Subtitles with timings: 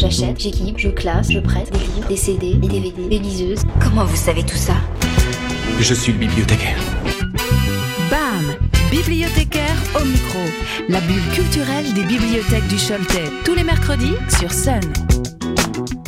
[0.00, 3.60] J'achète, j'équipe, je classe, je prête des livres, des CD, des DVD, des liseuses.
[3.82, 4.72] Comment vous savez tout ça?
[5.78, 6.78] Je suis le bibliothécaire.
[8.10, 8.56] BAM
[8.90, 10.38] Bibliothécaire au micro.
[10.88, 13.30] La bulle culturelle des bibliothèques du Choletais.
[13.44, 14.80] Tous les mercredis sur Sun.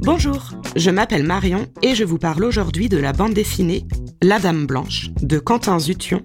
[0.00, 3.84] Bonjour, je m'appelle Marion et je vous parle aujourd'hui de la bande dessinée
[4.22, 6.22] La Dame Blanche de Quentin Zution,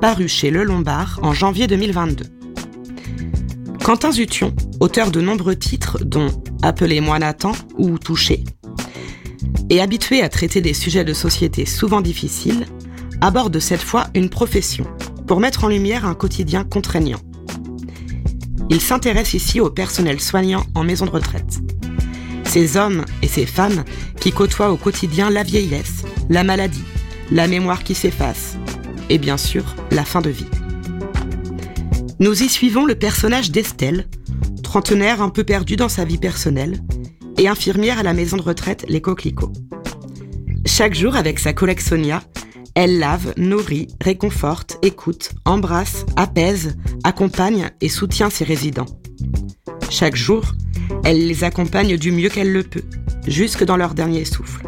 [0.00, 2.24] paru chez Le Lombard en janvier 2022.
[3.84, 6.28] Quentin Zution, auteur de nombreux titres dont
[6.60, 8.44] Appelez-moi Nathan ou Touché,
[9.70, 12.66] et habitué à traiter des sujets de société souvent difficiles,
[13.22, 14.84] aborde cette fois une profession
[15.26, 17.20] pour mettre en lumière un quotidien contraignant.
[18.68, 21.60] Il s'intéresse ici au personnel soignant en maison de retraite.
[22.44, 23.84] Ces hommes et ces femmes
[24.20, 26.84] qui côtoient au quotidien la vieillesse, la maladie,
[27.30, 28.58] la mémoire qui s'efface
[29.08, 30.44] et bien sûr la fin de vie.
[32.20, 34.06] Nous y suivons le personnage d'Estelle,
[34.76, 36.82] un peu perdue dans sa vie personnelle,
[37.38, 39.52] et infirmière à la maison de retraite Les Coquelicots.
[40.66, 42.22] Chaque jour, avec sa collègue Sonia,
[42.74, 48.86] elle lave, nourrit, réconforte, écoute, embrasse, apaise, accompagne et soutient ses résidents.
[49.90, 50.42] Chaque jour,
[51.04, 52.84] elle les accompagne du mieux qu'elle le peut,
[53.28, 54.66] jusque dans leur dernier souffle.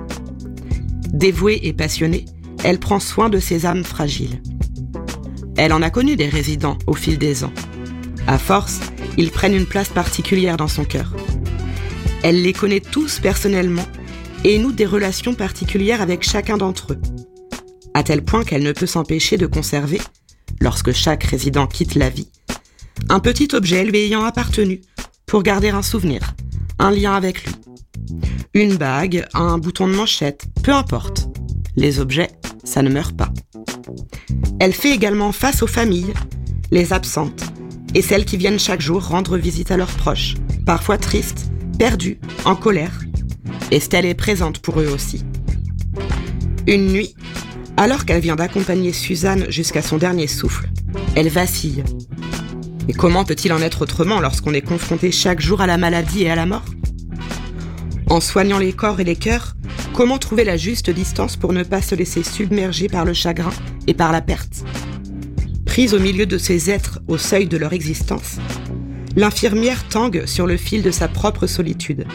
[1.13, 2.27] Dévouée et passionnée,
[2.63, 4.41] elle prend soin de ses âmes fragiles.
[5.57, 7.53] Elle en a connu des résidents au fil des ans.
[8.29, 8.81] À force,
[9.17, 11.13] ils prennent une place particulière dans son cœur.
[12.23, 13.87] Elle les connaît tous personnellement
[14.45, 17.01] et noue des relations particulières avec chacun d'entre eux.
[17.95, 20.01] À tel point qu'elle ne peut s'empêcher de conserver,
[20.61, 22.29] lorsque chaque résident quitte la vie,
[23.09, 24.81] un petit objet lui ayant appartenu
[25.27, 26.21] pour garder un souvenir,
[26.79, 27.55] un lien avec lui.
[28.55, 31.29] Une bague, un bouton de manchette, peu importe.
[31.77, 32.31] Les objets,
[32.65, 33.33] ça ne meurt pas.
[34.61, 36.15] Elle fait également face aux familles,
[36.71, 37.45] les absentes,
[37.97, 40.35] et celles qui viennent chaque jour rendre visite à leurs proches,
[40.67, 43.01] parfois tristes, perdus, en colère.
[43.71, 45.25] Estelle est présente pour eux aussi.
[46.67, 47.15] Une nuit,
[47.79, 50.69] alors qu'elle vient d'accompagner Suzanne jusqu'à son dernier souffle,
[51.15, 51.85] elle vacille.
[52.87, 56.31] Et comment peut-il en être autrement lorsqu'on est confronté chaque jour à la maladie et
[56.31, 56.67] à la mort?
[58.11, 59.57] En soignant les corps et les cœurs,
[59.95, 63.53] comment trouver la juste distance pour ne pas se laisser submerger par le chagrin
[63.87, 64.65] et par la perte?
[65.77, 68.39] Prise au milieu de ces êtres au seuil de leur existence,
[69.15, 72.07] l'infirmière tangue sur le fil de sa propre solitude.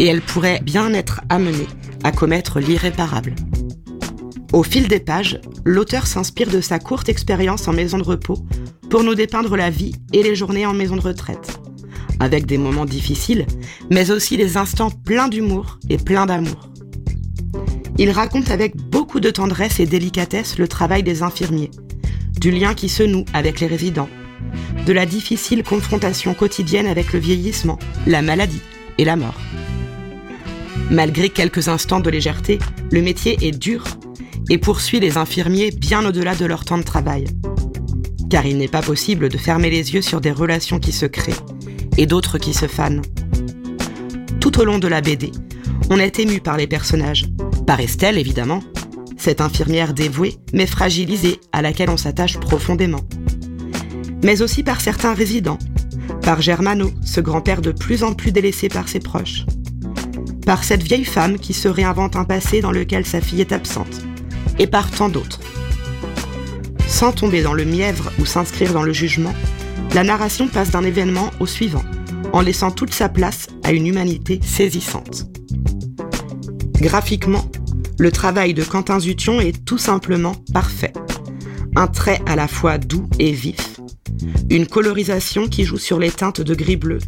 [0.00, 1.68] Et elle pourrait bien être amenée
[2.02, 3.36] à commettre l'irréparable.
[4.52, 8.44] Au fil des pages, l'auteur s'inspire de sa courte expérience en maison de repos
[8.90, 11.60] pour nous dépeindre la vie et les journées en maison de retraite,
[12.18, 13.46] avec des moments difficiles,
[13.88, 16.72] mais aussi des instants pleins d'humour et pleins d'amour.
[17.98, 21.70] Il raconte avec beaucoup de tendresse et délicatesse le travail des infirmiers,
[22.38, 24.08] du lien qui se noue avec les résidents,
[24.86, 28.62] de la difficile confrontation quotidienne avec le vieillissement, la maladie
[28.98, 29.38] et la mort.
[30.90, 32.58] Malgré quelques instants de légèreté,
[32.90, 33.84] le métier est dur
[34.48, 37.26] et poursuit les infirmiers bien au-delà de leur temps de travail.
[38.30, 41.34] Car il n'est pas possible de fermer les yeux sur des relations qui se créent
[41.96, 43.02] et d'autres qui se fanent.
[44.40, 45.32] Tout au long de la BD,
[45.90, 47.26] on est ému par les personnages.
[47.66, 48.62] Par Estelle, évidemment,
[49.18, 53.02] cette infirmière dévouée mais fragilisée à laquelle on s'attache profondément.
[54.24, 55.58] Mais aussi par certains résidents.
[56.22, 59.44] Par Germano, ce grand-père de plus en plus délaissé par ses proches.
[60.46, 64.02] Par cette vieille femme qui se réinvente un passé dans lequel sa fille est absente
[64.58, 65.40] et par tant d'autres.
[66.86, 69.34] Sans tomber dans le mièvre ou s'inscrire dans le jugement,
[69.94, 71.84] la narration passe d'un événement au suivant,
[72.32, 75.26] en laissant toute sa place à une humanité saisissante.
[76.80, 77.44] Graphiquement,
[77.98, 80.92] le travail de Quentin Zution est tout simplement parfait.
[81.74, 83.80] Un trait à la fois doux et vif,
[84.50, 86.98] une colorisation qui joue sur les teintes de gris-bleu,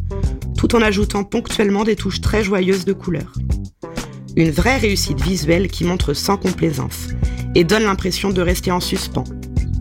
[0.57, 3.33] tout en ajoutant ponctuellement des touches très joyeuses de couleurs.
[4.35, 7.07] Une vraie réussite visuelle qui montre sans complaisance
[7.55, 9.25] et donne l'impression de rester en suspens,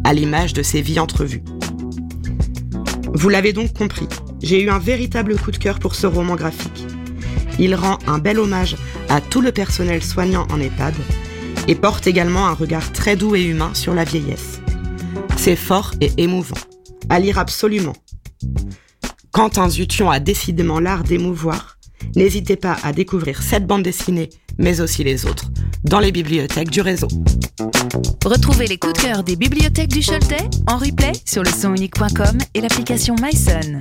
[0.04, 1.42] à l'image de ces vies entrevues.
[3.14, 4.08] Vous l'avez donc compris,
[4.42, 6.86] j'ai eu un véritable coup de cœur pour ce roman graphique.
[7.60, 8.74] Il rend un bel hommage
[9.10, 10.94] à tout le personnel soignant en EHPAD
[11.68, 14.60] et porte également un regard très doux et humain sur la vieillesse.
[15.36, 16.56] C'est fort et émouvant,
[17.10, 17.94] à lire absolument.
[19.30, 21.76] Quentin Zution a décidément l'art d'émouvoir.
[22.16, 25.50] N'hésitez pas à découvrir cette bande dessinée, mais aussi les autres,
[25.84, 27.08] dans les bibliothèques du réseau.
[28.24, 32.60] Retrouvez les coups de cœur des bibliothèques du Choletais en replay sur le sonunique.com et
[32.62, 33.78] l'application MySun.